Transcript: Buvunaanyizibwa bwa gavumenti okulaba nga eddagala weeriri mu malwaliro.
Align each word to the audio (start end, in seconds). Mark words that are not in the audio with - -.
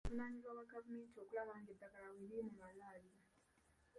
Buvunaanyizibwa 0.05 0.53
bwa 0.57 0.69
gavumenti 0.73 1.15
okulaba 1.23 1.53
nga 1.59 1.69
eddagala 1.73 2.07
weeriri 2.13 2.41
mu 2.47 2.53
malwaliro. 2.63 3.21